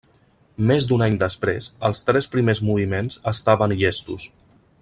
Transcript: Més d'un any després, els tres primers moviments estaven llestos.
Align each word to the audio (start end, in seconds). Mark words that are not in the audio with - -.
Més 0.71 0.87
d'un 0.91 1.03
any 1.07 1.17
després, 1.25 1.69
els 1.91 2.03
tres 2.09 2.31
primers 2.37 2.65
moviments 2.71 3.23
estaven 3.33 3.79
llestos. 3.83 4.31